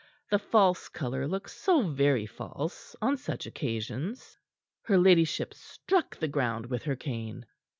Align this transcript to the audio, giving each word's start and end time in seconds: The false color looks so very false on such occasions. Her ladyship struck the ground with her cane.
The 0.31 0.39
false 0.39 0.89
color 0.89 1.27
looks 1.27 1.53
so 1.55 1.83
very 1.83 2.25
false 2.25 2.95
on 3.03 3.17
such 3.17 3.45
occasions. 3.45 4.35
Her 4.81 4.97
ladyship 4.97 5.53
struck 5.53 6.15
the 6.17 6.27
ground 6.27 6.65
with 6.65 6.81
her 6.85 6.95
cane. 6.95 7.45